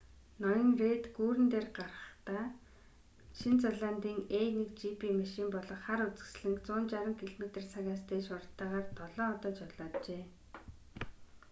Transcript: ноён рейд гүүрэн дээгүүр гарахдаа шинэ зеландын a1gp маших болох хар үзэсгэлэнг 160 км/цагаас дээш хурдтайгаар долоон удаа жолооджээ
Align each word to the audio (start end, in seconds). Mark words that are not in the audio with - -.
ноён 0.41 0.69
рейд 0.81 1.03
гүүрэн 1.15 1.47
дээгүүр 1.53 1.71
гарахдаа 1.77 2.43
шинэ 3.39 3.59
зеландын 3.65 4.17
a1gp 4.39 5.01
маших 5.19 5.47
болох 5.55 5.79
хар 5.85 5.99
үзэсгэлэнг 6.07 6.59
160 6.67 7.37
км/цагаас 7.37 8.01
дээш 8.09 8.25
хурдтайгаар 8.29 8.85
долоон 8.97 9.31
удаа 9.35 9.51
жолооджээ 9.59 10.23